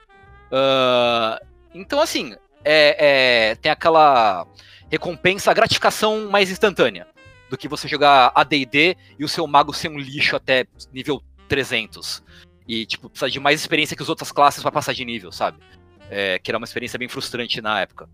[0.51, 4.45] Uh, então, assim, é, é, tem aquela
[4.89, 7.07] recompensa, gratificação mais instantânea
[7.49, 12.23] do que você jogar AD&D e o seu mago ser um lixo até nível 300.
[12.67, 15.59] E, tipo, precisar de mais experiência que as outras classes para passar de nível, sabe?
[16.09, 18.09] É, que era uma experiência bem frustrante na época.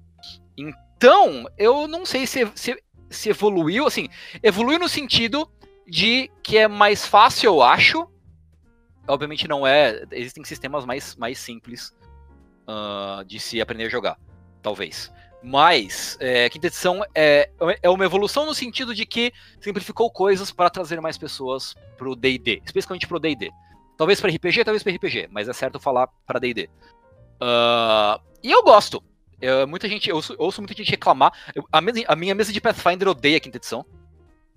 [0.58, 4.10] Então, eu não sei se, se, se evoluiu, assim,
[4.44, 5.50] evoluiu no sentido
[5.88, 8.08] de que é mais fácil, eu acho.
[9.08, 10.04] Obviamente não é.
[10.12, 11.94] Existem sistemas mais, mais simples
[12.68, 14.18] uh, de se aprender a jogar,
[14.62, 15.12] talvez.
[15.44, 17.50] Mas, é, quinta edição é,
[17.82, 22.62] é uma evolução no sentido de que simplificou coisas para trazer mais pessoas pro DD,
[22.64, 23.52] especialmente pro DD.
[23.98, 26.70] Talvez para RPG, talvez para RPG, mas é certo falar para DD.
[27.42, 29.04] Uh, e eu gosto.
[29.42, 31.34] Eu, muita gente, eu ouço, ouço, muita gente reclamar.
[31.56, 33.84] Eu, a, mesa, a, minha mesa de Pathfinder odeia a quinta edição.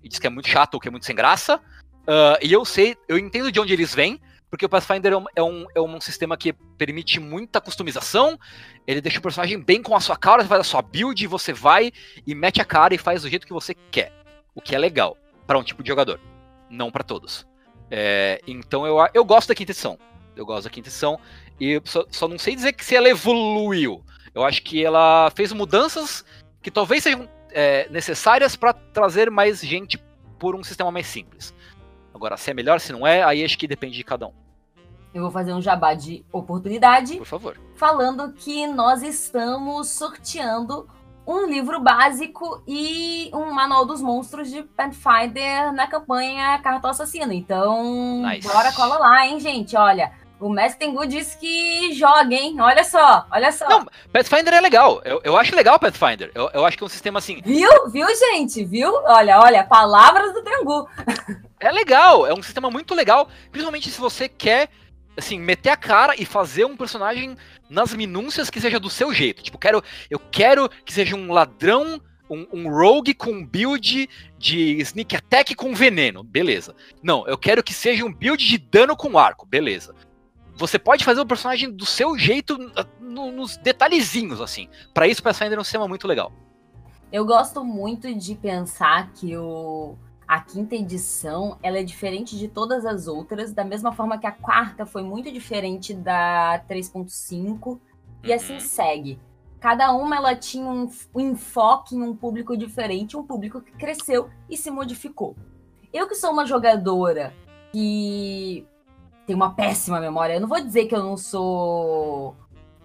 [0.03, 1.57] E diz que é muito chato, que é muito sem graça.
[1.57, 4.21] Uh, e eu sei, eu entendo de onde eles vêm,
[4.55, 8.39] porque o Pathfinder é um, é, um, é um sistema que permite muita customização.
[8.87, 11.51] Ele deixa o personagem bem com a sua cara, você faz a sua build, você
[11.51, 11.91] vai
[12.25, 14.13] e mete a cara e faz do jeito que você quer.
[14.55, 16.21] O que é legal para um tipo de jogador,
[16.69, 17.45] não para todos.
[17.91, 19.99] É, então eu, eu gosto da quinta edição.
[20.37, 21.19] Eu gosto da quinta edição.
[21.59, 24.05] E só, só não sei dizer que se ela evoluiu.
[24.33, 26.23] Eu acho que ela fez mudanças
[26.61, 30.01] que talvez sejam é, necessárias para trazer mais gente
[30.39, 31.53] por um sistema mais simples.
[32.13, 34.44] Agora, se é melhor, se não é, aí acho que depende de cada um.
[35.15, 37.15] Eu vou fazer um jabá de oportunidade.
[37.15, 37.57] Por favor.
[37.77, 40.89] Falando que nós estamos sorteando
[41.25, 47.31] um livro básico e um manual dos monstros de Pathfinder na campanha Cartão Assassino.
[47.31, 48.45] Então, nice.
[48.45, 49.77] bora cola lá, hein, gente?
[49.77, 52.59] Olha, o Mestre Tengu disse que joga, hein?
[52.59, 53.69] Olha só, olha só.
[53.69, 55.01] Não, Pathfinder é legal.
[55.05, 56.29] Eu, eu acho legal Pathfinder.
[56.35, 57.41] Eu, eu acho que é um sistema assim.
[57.41, 57.69] Viu?
[57.89, 58.65] Viu, gente?
[58.65, 58.93] Viu?
[59.05, 60.89] Olha, olha, palavras do Tengu.
[61.57, 63.29] é legal, é um sistema muito legal.
[63.49, 64.69] Principalmente se você quer,
[65.17, 67.35] assim, meter a cara e fazer um personagem
[67.69, 69.43] nas minúcias que seja do seu jeito.
[69.43, 75.15] Tipo, quero, eu quero que seja um ladrão um, um, rogue com build de sneak
[75.15, 76.75] attack com veneno, beleza.
[77.03, 79.93] Não, eu quero que seja um build de dano com arco, beleza
[80.57, 82.57] você pode fazer o personagem do seu jeito,
[82.99, 84.69] no, nos detalhezinhos, assim.
[84.93, 86.31] Para isso, o Pathfinder é um sistema muito legal.
[87.11, 89.95] Eu gosto muito de pensar que o,
[90.27, 94.31] a quinta edição ela é diferente de todas as outras, da mesma forma que a
[94.31, 97.79] quarta foi muito diferente da 3.5,
[98.23, 98.59] e assim uhum.
[98.59, 99.19] segue.
[99.59, 104.29] Cada uma ela tinha um, um enfoque em um público diferente, um público que cresceu
[104.49, 105.35] e se modificou.
[105.93, 107.33] Eu que sou uma jogadora
[107.71, 108.67] que
[109.25, 110.33] tenho uma péssima memória.
[110.35, 112.35] Eu não vou dizer que eu não sou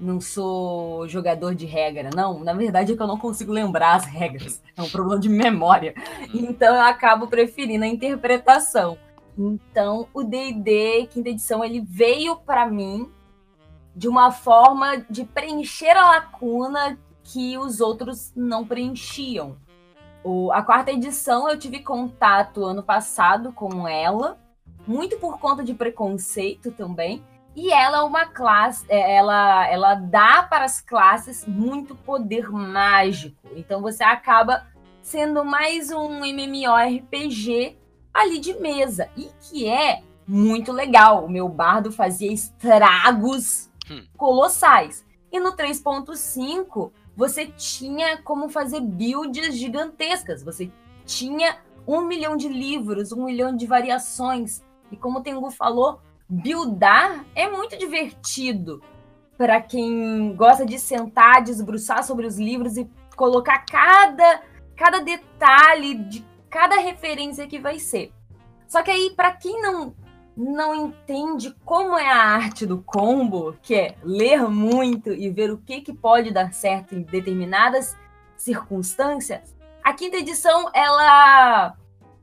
[0.01, 2.43] não sou jogador de regra, não.
[2.43, 4.63] Na verdade é que eu não consigo lembrar as regras.
[4.77, 5.95] É um problema de memória.
[6.33, 8.97] Então eu acabo preferindo a interpretação.
[9.37, 13.11] Então o D&D quinta edição ele veio para mim
[13.95, 19.57] de uma forma de preencher a lacuna que os outros não preenchiam.
[20.25, 24.39] O, a quarta edição eu tive contato ano passado com ela
[24.87, 27.23] muito por conta de preconceito também.
[27.55, 33.49] E ela é uma classe, é, ela, ela dá para as classes muito poder mágico.
[33.57, 34.67] Então você acaba
[35.03, 37.77] sendo mais um MMORPG
[38.15, 39.11] ali de mesa.
[39.17, 41.25] E que é muito legal.
[41.25, 44.05] O meu bardo fazia estragos hum.
[44.17, 45.05] colossais.
[45.33, 50.43] E no 3.5, você tinha como fazer builds gigantescas.
[50.43, 50.71] Você
[51.05, 54.63] tinha um milhão de livros, um milhão de variações.
[54.91, 56.01] E como o Tengu falou,
[56.31, 58.81] buildar é muito divertido
[59.37, 64.43] para quem gosta de sentar, desbruçar sobre os livros e colocar cada,
[64.77, 68.13] cada detalhe de cada referência que vai ser.
[68.69, 69.95] Só que aí, para quem não
[70.37, 75.59] não entende como é a arte do combo, que é ler muito e ver o
[75.59, 77.95] que, que pode dar certo em determinadas
[78.37, 81.77] circunstâncias, a quinta edição ela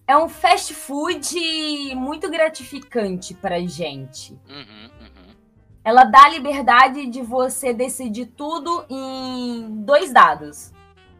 [0.08, 4.34] é um fast food muito gratificante pra gente.
[4.50, 5.36] Uhum, uhum.
[5.84, 10.72] Ela dá a liberdade de você decidir tudo em dois dados.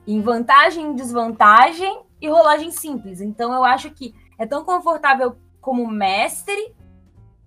[0.08, 3.20] Em vantagem, desvantagem e rolagem simples.
[3.20, 6.74] Então eu acho que é tão confortável como mestre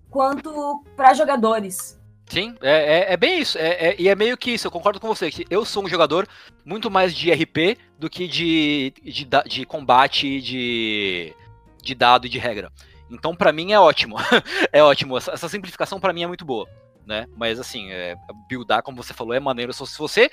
[0.09, 2.00] quanto para jogadores.
[2.31, 3.57] Sim, é, é, é bem isso.
[3.57, 5.29] É, é, e é meio que isso, eu concordo com você.
[5.29, 6.25] Que eu sou um jogador
[6.63, 11.35] muito mais de RP do que de, de, de combate, de,
[11.83, 12.71] de dado e de regra.
[13.09, 14.15] Então, para mim, é ótimo.
[14.71, 15.17] é ótimo.
[15.17, 16.69] Essa, essa simplificação, para mim, é muito boa.
[17.05, 17.27] Né?
[17.35, 18.15] Mas, assim, é,
[18.47, 19.73] buildar, como você falou, é maneiro.
[19.73, 20.31] Se você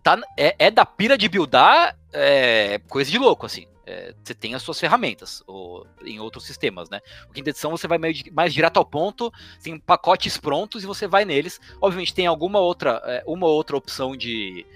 [0.00, 4.54] tá, é, é da pira de buildar, é coisa de louco, assim é, você tem
[4.54, 7.00] as suas ferramentas ou, em outros sistemas, né?
[7.28, 11.06] O quinta edição você vai mais, mais direto ao ponto, tem pacotes prontos e você
[11.06, 11.60] vai neles.
[11.80, 14.66] Obviamente tem alguma outra, é, uma outra opção de,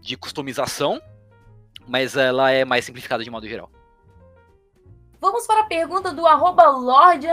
[0.00, 1.00] de customização,
[1.86, 3.70] mas ela é mais simplificada de modo geral.
[5.20, 7.26] Vamos para a pergunta do arroba Lord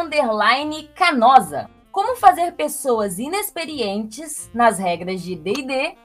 [0.94, 1.70] Canosa.
[1.90, 5.98] Como fazer pessoas inexperientes nas regras de D&D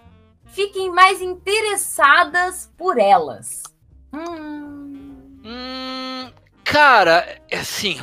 [0.47, 3.63] fiquem mais interessadas por elas?
[4.15, 5.02] Hum,
[5.45, 6.31] Hum,
[6.65, 7.99] cara, é assim.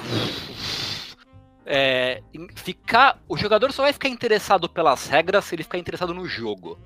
[1.66, 2.22] É,
[2.56, 6.80] ficar, o jogador só vai ficar interessado pelas regras se ele ficar interessado no jogo.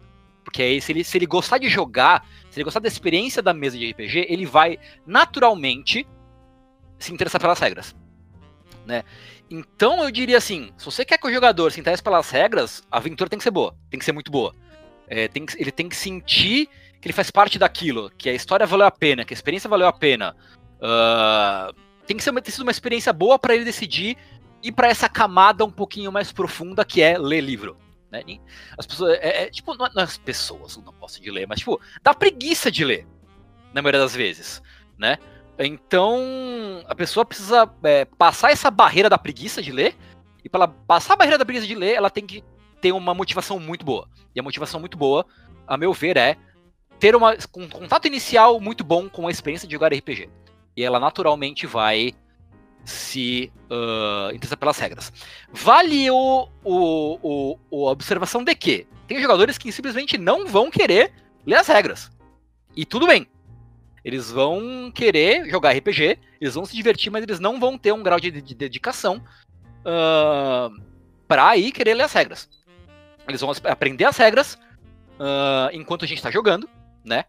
[0.44, 3.54] Porque aí, se ele, se ele gostar de jogar, se ele gostar da experiência da
[3.54, 6.06] mesa de RPG, ele vai naturalmente
[7.00, 7.96] se interessar pelas regras.
[8.86, 9.04] Né?
[9.50, 12.98] Então eu diria assim: se você quer que o jogador se interesse pelas regras, a
[12.98, 14.54] aventura tem que ser boa, tem que ser muito boa.
[15.08, 16.70] É, tem que, ele tem que sentir
[17.04, 19.88] que ele faz parte daquilo, que a história valeu a pena, que a experiência valeu
[19.88, 20.34] a pena.
[20.80, 21.76] Uh,
[22.08, 24.18] tem que ser, ter sido uma experiência boa para ele decidir
[24.64, 27.76] ir para essa camada um pouquinho mais profunda que é ler livro.
[28.10, 28.24] Né?
[28.78, 31.78] As pessoas, é, é, tipo, não, não as pessoas não gostam de ler, mas tipo,
[32.02, 33.06] dá preguiça de ler,
[33.74, 34.62] na maioria das vezes,
[34.98, 35.18] né?
[35.60, 36.22] Então,
[36.88, 39.94] a pessoa precisa é, passar essa barreira da preguiça de ler,
[40.42, 42.42] e para passar a barreira da preguiça de ler, ela tem que
[42.80, 44.08] ter uma motivação muito boa.
[44.34, 45.26] E a motivação muito boa,
[45.68, 46.38] a meu ver, é
[47.04, 50.30] ter uma, um contato inicial muito bom com a experiência de jogar RPG.
[50.74, 52.14] E ela naturalmente vai
[52.86, 55.12] se uh, interessar pelas regras.
[55.52, 61.12] Vale o, o, o, o, observação de que tem jogadores que simplesmente não vão querer
[61.46, 62.10] ler as regras.
[62.74, 63.28] E tudo bem.
[64.06, 68.02] Eles vão querer jogar RPG, eles vão se divertir, mas eles não vão ter um
[68.02, 69.22] grau de, de dedicação
[69.82, 70.82] uh,
[71.28, 72.50] para aí querer ler as regras.
[73.28, 74.54] Eles vão aprender as regras
[75.20, 76.66] uh, enquanto a gente está jogando
[77.04, 77.26] né?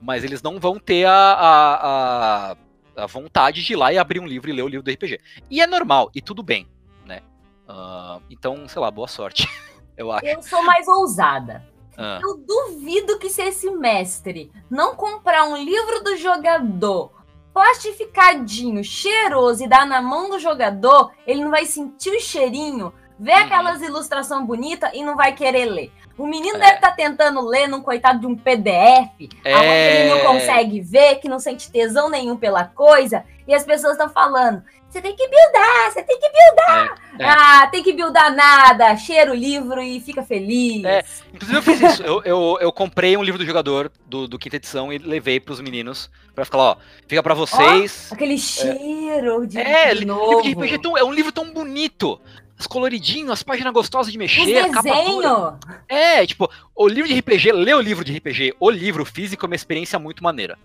[0.00, 2.56] Mas eles não vão ter a, a, a,
[2.96, 5.20] a, vontade de ir lá e abrir um livro e ler o livro do RPG.
[5.50, 6.68] E é normal, e tudo bem,
[7.04, 7.22] né?
[7.68, 9.48] Uh, então, sei lá, boa sorte,
[9.96, 10.26] eu acho.
[10.26, 11.66] Eu sou mais ousada.
[11.96, 12.20] Ah.
[12.22, 17.16] Eu duvido que se esse mestre não comprar um livro do jogador
[17.56, 23.32] plastificadinho, cheiroso e dar na mão do jogador, ele não vai sentir o cheirinho, ver
[23.32, 23.44] uhum.
[23.44, 25.90] aquelas ilustrações bonitas e não vai querer ler.
[26.18, 26.60] O menino é.
[26.60, 29.10] deve estar tá tentando ler num coitado de um PDF,
[29.44, 29.56] é.
[29.56, 33.92] onde ele não consegue ver, que não sente tesão nenhum pela coisa, e as pessoas
[33.92, 36.94] estão falando: você tem que buildar, você tem que buildar.
[37.18, 37.28] É, é.
[37.28, 40.84] Ah, tem que buildar nada, cheira o livro e fica feliz.
[40.84, 42.02] É, inclusive eu fiz isso.
[42.02, 45.60] eu, eu, eu, comprei um livro do jogador do, do quinta edição e levei pros
[45.60, 46.76] meninos pra ficar, ó,
[47.06, 48.08] fica pra vocês.
[48.10, 52.18] Oh, aquele cheiro de é, livro de RPG é, é um livro tão bonito
[52.64, 55.58] coloridinho, as páginas gostosas de mexer, capa dura.
[55.88, 59.48] É, tipo, o livro de RPG, ler o livro de RPG, o livro físico é
[59.48, 60.56] uma experiência muito maneira.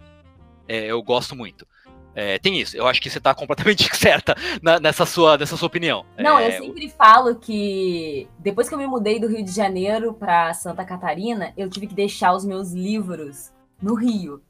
[0.68, 1.66] É, eu gosto muito.
[2.14, 5.68] É, tem isso, eu acho que você tá completamente certa na, nessa, sua, nessa sua
[5.68, 6.06] opinião.
[6.18, 10.14] Não, é, eu sempre falo que depois que eu me mudei do Rio de Janeiro
[10.14, 14.42] para Santa Catarina, eu tive que deixar os meus livros no Rio.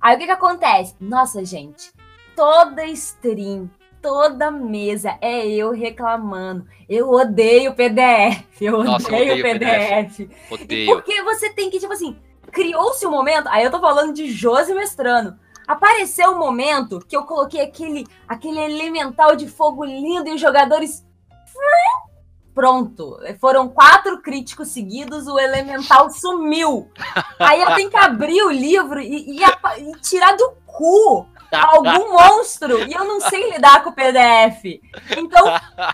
[0.00, 0.94] Aí o que que acontece?
[1.00, 1.92] Nossa, gente,
[2.36, 3.68] toda stream,
[4.00, 6.66] toda mesa é eu reclamando.
[6.88, 8.44] Eu odeio PDF.
[8.60, 10.16] Eu Nossa, eu odeio, odeio PDF.
[10.16, 10.30] PDF.
[10.50, 10.86] Odeio.
[10.86, 12.16] Porque você tem que, tipo assim,
[12.52, 13.48] criou-se um momento.
[13.48, 15.38] Aí eu tô falando de Josi Mestrano.
[15.66, 21.04] Apareceu um momento que eu coloquei aquele, aquele elemental de fogo lindo e os jogadores.
[22.54, 23.18] Pronto.
[23.40, 26.90] Foram quatro críticos seguidos, o elemental sumiu.
[27.38, 32.86] Aí eu tenho que abrir o livro e, e e tirar do cu algum monstro.
[32.88, 34.80] E eu não sei lidar com o PDF.
[35.16, 35.44] Então,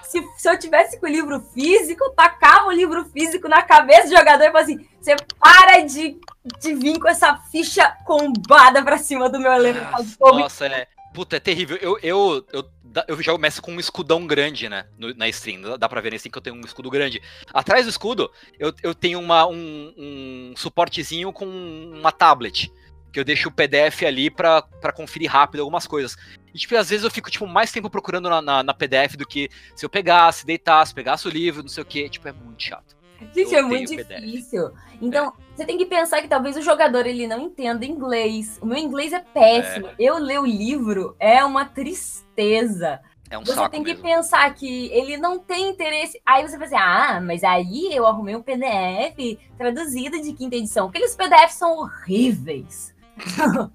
[0.03, 4.09] se, se eu tivesse com o livro físico, eu tacava o livro físico na cabeça
[4.09, 6.17] do jogador e falava assim: você para de,
[6.61, 9.81] de vir com essa ficha combada pra cima do meu de
[10.19, 10.39] fogo.
[10.39, 10.87] Nossa, é.
[11.13, 11.77] Puta, é terrível.
[11.81, 12.65] Eu, eu, eu,
[13.07, 14.85] eu já começo com um escudão grande, né?
[14.99, 15.63] no- na stream.
[15.63, 17.23] Dá- Dá pra ver na stream que eu tenho um escudo grande.
[17.53, 18.29] Atrás do escudo,
[18.59, 22.69] eu, eu tenho uma, um, um suportezinho com uma tablet.
[23.15, 26.17] Que eu deixo o PDF ali pra, pra conferir rápido algumas coisas.
[26.53, 29.25] E, tipo, às vezes eu fico, tipo, mais tempo procurando na, na, na PDF do
[29.25, 32.09] que se eu pegasse, deitasse, pegasse o livro, não sei o quê.
[32.09, 32.97] Tipo, é muito chato.
[33.33, 34.71] Gente, é muito difícil.
[35.01, 38.59] Então, você tem que pensar que talvez o jogador ele não entenda inglês.
[38.61, 39.89] O meu inglês é péssimo.
[39.97, 43.01] Eu ler o livro é uma tristeza.
[43.31, 44.03] É um Você tem que mesmo.
[44.03, 46.21] pensar que ele não tem interesse.
[46.25, 50.89] Aí você vai assim, ah, mas aí eu arrumei um PDF traduzido de quinta edição.
[50.89, 52.94] Aqueles PDFs são horríveis.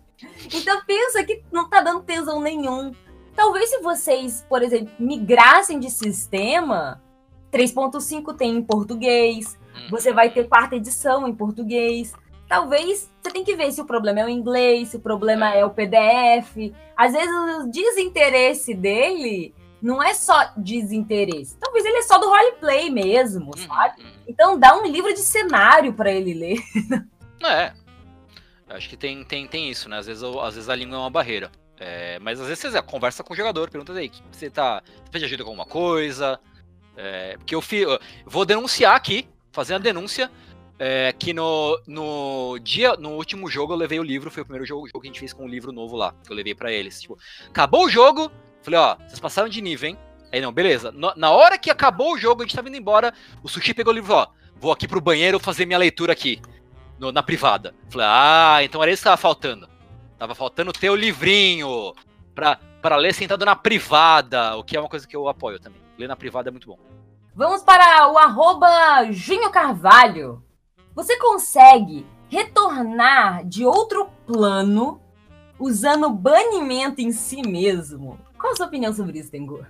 [0.54, 2.92] então pensa que não tá dando tesão nenhum.
[3.36, 7.02] Talvez se vocês, por exemplo, migrassem de sistema,
[7.52, 9.88] 3.5 tem em português, Hum.
[9.92, 12.12] você vai ter quarta edição em português.
[12.50, 15.64] Talvez você tem que ver se o problema é o inglês, se o problema é
[15.64, 16.74] o PDF.
[16.98, 21.56] Às vezes o desinteresse dele não é só desinteresse.
[21.60, 24.02] Talvez ele é só do roleplay mesmo, Uhum, sabe?
[24.02, 24.10] uhum.
[24.28, 26.60] Então dá um livro de cenário pra ele ler.
[27.46, 27.72] É.
[28.70, 29.98] Acho que tem, tem, tem isso, né?
[29.98, 31.52] Às vezes, às vezes a língua é uma barreira.
[31.78, 34.84] É, mas às vezes você conversa com o jogador, pergunta aí, você tá.
[34.86, 36.40] Você pede ajuda com alguma coisa?
[36.98, 40.30] É, porque eu, fi, eu vou denunciar aqui, fazer a denúncia.
[40.78, 44.66] é, que no, no dia, no último jogo eu levei o livro, foi o primeiro
[44.66, 46.72] jogo, jogo que a gente fez com um livro novo lá, que eu levei pra
[46.72, 47.02] eles.
[47.02, 47.18] Tipo,
[47.48, 49.98] acabou o jogo, falei, ó, vocês passaram de nível, hein?
[50.32, 50.92] Aí não, beleza.
[50.92, 53.92] No- na hora que acabou o jogo, a gente tava indo embora, o Sushi pegou
[53.92, 56.42] o livro, ó, vou aqui pro banheiro fazer minha leitura aqui
[57.00, 57.74] no- na privada.
[57.90, 59.68] Falei, ah, então era isso que tava faltando.
[60.18, 61.94] Tava faltando ter o livrinho
[62.36, 65.82] pra, pra ler sentado na privada, o que é uma coisa que eu apoio também.
[65.98, 66.78] Ler na privada é muito bom.
[67.36, 70.44] Vamos para o arroba Junho Carvalho.
[70.94, 75.02] Você consegue retornar de outro plano
[75.58, 78.20] usando banimento em si mesmo?
[78.38, 79.66] Qual a sua opinião sobre isso, Tengu?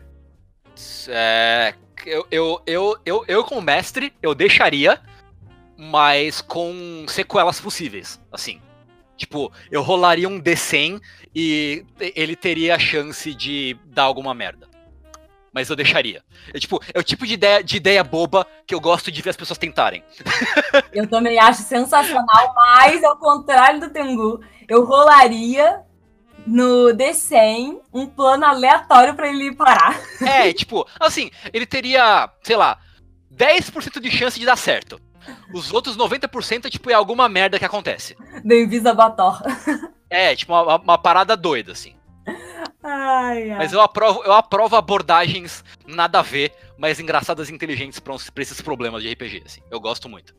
[1.07, 1.73] É,
[2.05, 5.01] eu, eu, eu, eu, eu, como mestre, eu deixaria,
[5.81, 8.59] mas com sequelas possíveis, assim.
[9.15, 11.01] Tipo, eu rolaria um D100
[11.33, 14.67] e ele teria a chance de dar alguma merda.
[15.53, 16.21] Mas eu deixaria.
[16.53, 19.29] É, tipo, é o tipo de ideia, de ideia boba que eu gosto de ver
[19.29, 20.03] as pessoas tentarem.
[20.91, 25.81] Eu também acho sensacional, mas ao contrário do Tengu, eu rolaria
[26.45, 29.99] no D100 um plano aleatório pra ele parar.
[30.21, 32.77] É, tipo, assim, ele teria, sei lá,
[33.33, 34.99] 10% de chance de dar certo.
[35.53, 38.15] Os outros 90% é, tipo, é alguma merda que acontece.
[38.43, 39.41] Do Invisa Bator.
[40.09, 41.95] É, tipo, uma, uma parada doida, assim.
[42.83, 43.57] Ai, ai.
[43.57, 48.29] Mas eu aprovo, eu aprovo abordagens nada a ver, mas engraçadas e inteligentes pra, uns-
[48.29, 49.61] pra esses problemas de RPG, assim.
[49.69, 50.33] Eu gosto muito.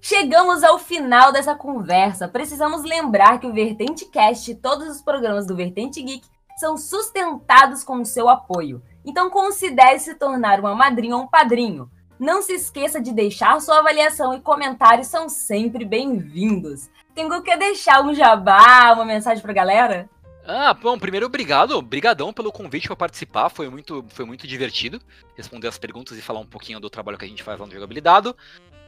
[0.00, 2.28] Chegamos ao final dessa conversa.
[2.28, 6.26] Precisamos lembrar que o Vertente Cast e todos os programas do Vertente Geek
[6.58, 8.82] são sustentados com o seu apoio.
[9.04, 11.90] Então considere se tornar uma madrinha ou um padrinho.
[12.18, 16.88] Não se esqueça de deixar sua avaliação e comentários são sempre bem-vindos.
[17.12, 20.08] Tengo que deixar um jabá, uma mensagem pra galera?
[20.46, 25.00] Ah, bom, primeiro obrigado, obrigadão pelo convite para participar, foi muito, foi muito divertido
[25.34, 27.72] responder as perguntas e falar um pouquinho do trabalho que a gente faz lá no
[27.72, 28.32] Jogabilidade.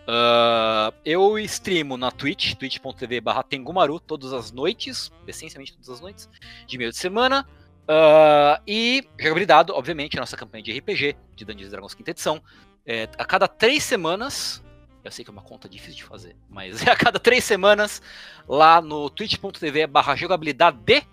[0.06, 6.28] Ah, eu streamo na Twitch, twitch.tv barra Tengumaru, todas as noites, essencialmente todas as noites,
[6.66, 7.44] de meio de semana.
[7.88, 12.40] Ah, e Jogabilidade, obviamente, a nossa campanha de RPG, de Dungeons Dragons quinta edição.
[12.86, 14.62] É, a cada três semanas,
[15.02, 18.00] eu sei que é uma conta difícil de fazer, mas é a cada três semanas,
[18.48, 21.06] lá no twitch.tv barra jogabilidade,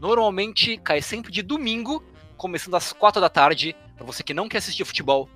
[0.00, 2.02] normalmente cai sempre de domingo,
[2.36, 5.28] começando às quatro da tarde, pra você que não quer assistir futebol,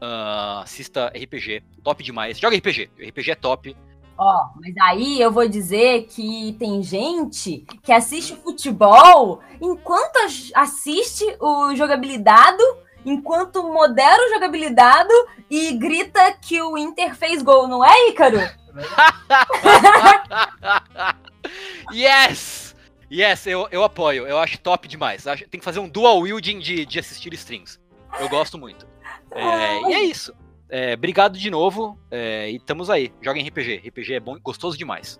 [0.00, 2.38] ah, assista RPG, top demais.
[2.38, 3.76] Joga RPG, RPG é top.
[4.16, 11.24] Ó, mas aí eu vou dizer que tem gente que assiste futebol enquanto as- assiste
[11.40, 12.62] o jogabilidade,
[13.04, 15.12] enquanto modera o jogabilidade
[15.48, 18.38] e grita que o Inter fez gol, não é, Ícaro?
[21.92, 22.74] yes!
[23.12, 24.26] Yes, eu, eu apoio.
[24.26, 25.26] Eu acho top demais.
[25.26, 27.80] Acho, tem que fazer um dual wielding de, de assistir strings.
[28.20, 28.86] Eu gosto muito.
[29.32, 30.32] É, e é isso.
[30.68, 31.98] É, obrigado de novo.
[32.08, 33.12] É, e estamos aí.
[33.20, 33.82] Joguem RPG.
[33.88, 35.18] RPG é bom, gostoso demais.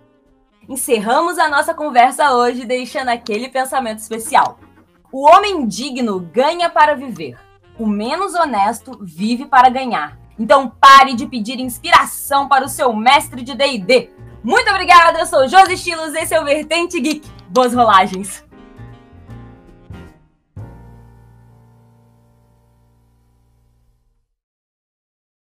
[0.69, 4.57] Encerramos a nossa conversa hoje deixando aquele pensamento especial.
[5.11, 7.37] O homem digno ganha para viver.
[7.81, 10.15] O menos honesto vive para ganhar.
[10.37, 14.11] Então pare de pedir inspiração para o seu mestre de D&D.
[14.43, 17.27] Muito obrigada, eu sou Josi Estilos, esse é o Vertente Geek.
[17.49, 18.43] Boas rolagens!